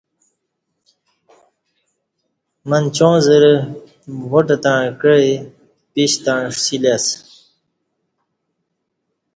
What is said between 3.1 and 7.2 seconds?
زرہ واٹ تݩع کعی پِیش تݩع ݜِلی اسہ